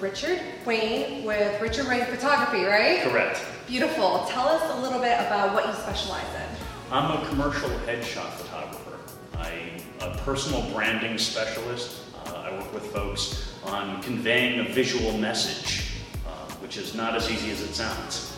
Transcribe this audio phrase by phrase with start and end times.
[0.00, 3.02] Richard Waine with Richard Waine Photography, right?
[3.02, 3.44] Correct.
[3.66, 4.24] Beautiful.
[4.28, 6.66] Tell us a little bit about what you specialize in.
[6.90, 8.98] I'm a commercial headshot photographer.
[9.36, 12.00] I'm a personal branding specialist.
[12.26, 15.92] Uh, I work with folks on conveying a visual message,
[16.26, 16.30] uh,
[16.62, 18.36] which is not as easy as it sounds.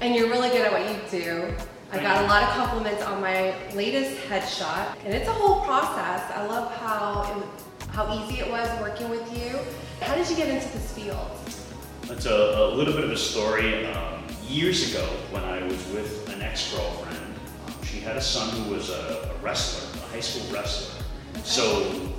[0.00, 1.54] And you're really good at what you do.
[1.90, 6.22] I got a lot of compliments on my latest headshot, and it's a whole process.
[6.34, 9.58] I love how it, how easy it was working with you.
[10.04, 11.30] How did you get into this field?
[12.02, 13.86] It's a, a little bit of a story.
[13.86, 17.16] Um, years ago, when I was with an ex-girlfriend,
[17.66, 21.02] um, she had a son who was a, a wrestler, a high school wrestler.
[21.42, 22.12] So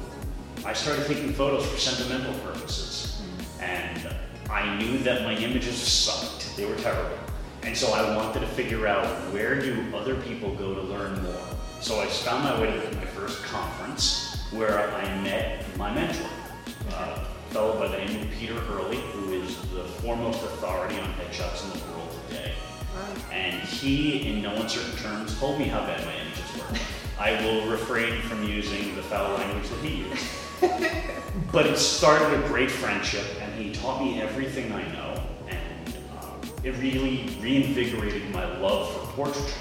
[0.66, 3.22] I started taking photos for sentimental purposes,
[3.62, 4.16] and
[4.50, 6.58] I knew that my images sucked.
[6.58, 7.20] They were terrible.
[7.62, 11.36] And so I wanted to figure out where do other people go to learn more.
[11.82, 16.30] So I found my way to my first conference where I met my mentor,
[16.92, 21.10] uh, a fellow by the name of Peter Hurley, who is the foremost authority on
[21.14, 22.54] headshots in the world today.
[23.32, 26.78] And he, in no uncertain terms, told me how bad my images were.
[27.20, 30.26] I will refrain from using the foul language that he used.
[31.52, 36.40] but it started a great friendship, and he taught me everything I know and um,
[36.64, 39.54] it really reinvigorated my love for portraiture.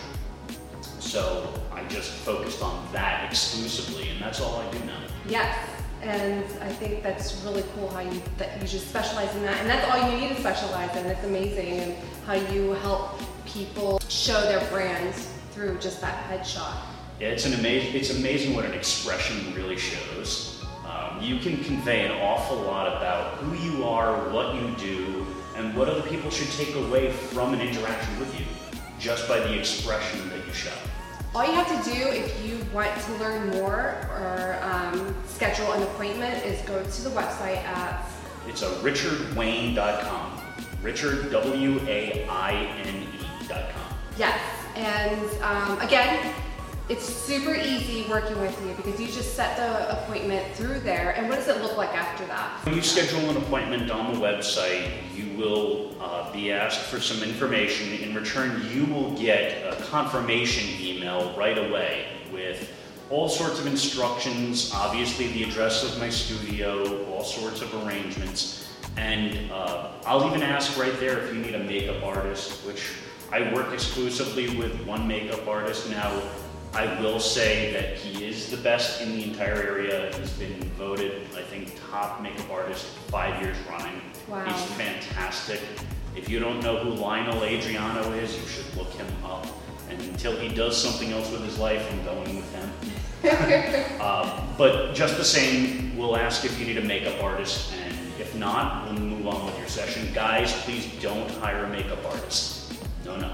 [1.01, 1.53] So
[1.89, 5.01] Just focused on that exclusively, and that's all I do now.
[5.29, 5.56] Yes,
[6.03, 9.70] and I think that's really cool how you that you just specialize in that, and
[9.70, 11.07] that's all you need to specialize in.
[11.07, 11.95] It's amazing, and
[12.27, 16.77] how you help people show their brands through just that headshot.
[17.20, 17.95] Yeah, it's an amazing.
[17.95, 20.64] It's amazing what an expression really shows.
[20.87, 25.27] Um, you can convey an awful lot about who you are, what you do,
[25.57, 28.47] and what other people should take away from an interaction with you
[28.98, 30.73] just by the expression that you show.
[31.37, 35.83] All you have to do if you want to learn more or um, schedule an
[35.83, 38.11] appointment is go to the website at
[38.48, 40.41] it's a richardwaine.com.
[40.80, 42.52] Richard W A I
[42.86, 43.02] N
[43.42, 43.98] E.com.
[44.17, 44.41] Yes,
[44.77, 46.33] and um, again,
[46.89, 51.17] it's super easy working with you because you just set the appointment through there.
[51.17, 52.64] And what does it look like after that?
[52.64, 57.29] When you schedule an appointment on the website, you will uh, be asked for some
[57.29, 57.92] information.
[57.95, 62.73] In return, you will get a confirmation email right away with
[63.11, 68.69] all sorts of instructions, obviously the address of my studio, all sorts of arrangements.
[68.96, 72.92] And uh, I'll even ask right there if you need a makeup artist, which
[73.33, 76.23] I work exclusively with one makeup artist now.
[76.77, 80.14] I will say that he is the best in the entire area.
[80.14, 83.98] He's been voted, I think, top makeup artist five years running.
[84.29, 84.45] Wow.
[84.45, 85.63] He's fantastic.
[86.14, 89.47] If you don't know who Lionel Adriano is, you should look him up.
[89.89, 92.70] And until he does something else with his life, I'm going with him.
[93.98, 98.35] uh, but just the same, we'll ask if you need a makeup artist, and if
[98.35, 100.13] not, we'll move on with your session.
[100.13, 102.75] Guys, please don't hire a makeup artist.
[103.07, 103.33] No, no.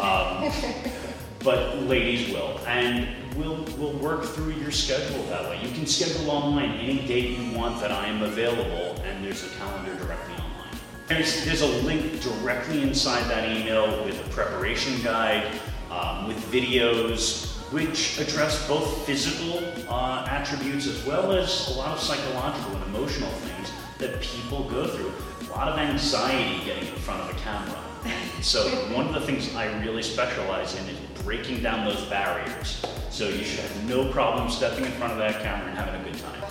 [0.00, 0.50] Um,
[1.44, 2.58] but ladies will.
[2.66, 3.06] And
[3.36, 5.60] we'll, we'll work through your schedule that way.
[5.62, 9.50] You can schedule online any date you want that I am available, and there's a
[9.56, 10.80] calendar directly online.
[11.06, 15.46] There's, there's a link directly inside that email with a preparation guide,
[15.90, 22.00] um, with videos, which address both physical uh, attributes as well as a lot of
[22.00, 25.12] psychological and emotional things that people go through.
[25.48, 27.78] A lot of anxiety getting in front of a camera.
[28.44, 32.84] So one of the things I really specialize in is breaking down those barriers.
[33.08, 36.04] So you should have no problem stepping in front of that camera and having a
[36.04, 36.42] good time.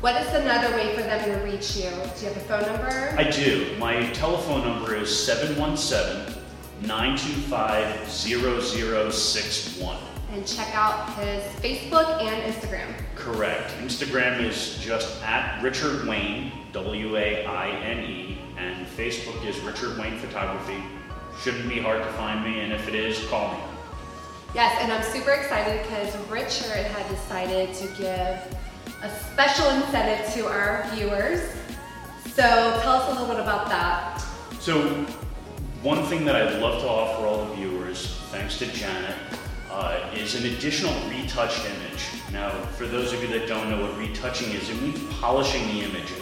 [0.00, 1.90] What is another way for them to reach you?
[1.90, 3.14] Do you have a phone number?
[3.18, 3.76] I do.
[3.78, 6.42] My telephone number is 717
[6.80, 9.98] 925 0061.
[10.32, 12.94] And check out his Facebook and Instagram.
[13.14, 13.74] Correct.
[13.82, 19.98] Instagram is just at Richard Waine, W A I N E, and Facebook is Richard
[19.98, 20.82] Waine Photography.
[21.40, 23.60] Shouldn't be hard to find me, and if it is, call me.
[24.54, 28.58] Yes, and I'm super excited because Richard had decided to give
[29.02, 31.40] a special incentive to our viewers.
[32.34, 32.42] So
[32.82, 34.22] tell us a little bit about that.
[34.60, 34.88] So
[35.82, 39.16] one thing that I'd love to offer all the viewers, thanks to Janet,
[39.70, 42.08] uh, is an additional retouched image.
[42.30, 45.82] Now, for those of you that don't know what retouching is, it means polishing the
[45.82, 46.12] image.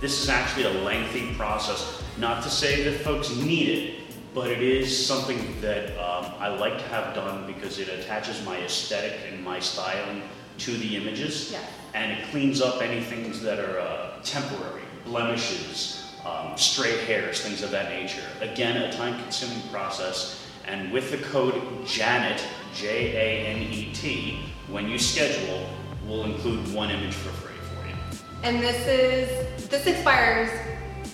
[0.00, 2.02] This is actually a lengthy process.
[2.18, 3.97] Not to say that folks need it,
[4.38, 8.56] but it is something that um, I like to have done because it attaches my
[8.58, 10.22] aesthetic and my styling
[10.58, 11.50] to the images.
[11.50, 11.60] Yeah.
[11.94, 17.64] And it cleans up any things that are uh, temporary, blemishes, um, stray hairs, things
[17.64, 18.22] of that nature.
[18.40, 20.46] Again, a time consuming process.
[20.68, 22.40] And with the code JANET,
[22.76, 24.38] J A N E T,
[24.68, 25.68] when you schedule,
[26.06, 28.20] we'll include one image for free for you.
[28.44, 30.50] And this is, this expires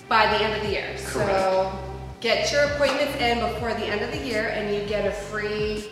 [0.07, 0.95] by the end of the year.
[0.99, 1.94] So Correct.
[2.21, 5.85] Get your appointments in before the end of the year and you get a free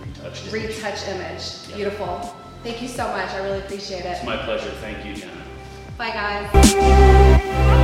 [0.00, 0.52] Retouched image.
[0.52, 1.42] retouch image.
[1.68, 1.76] Yep.
[1.76, 2.34] Beautiful.
[2.64, 3.30] Thank you so much.
[3.30, 4.06] I really appreciate it.
[4.06, 4.70] It's my pleasure.
[4.80, 5.32] Thank you, Jenna.
[5.96, 7.77] Bye guys.